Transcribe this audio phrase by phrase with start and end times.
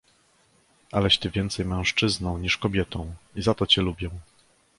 [0.91, 4.09] "aleś ty więcej mężczyzną niż kobietą i za to ciebie lubię!"